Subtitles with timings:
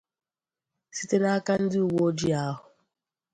[0.95, 2.65] site n'aka ndị uweojii ahụ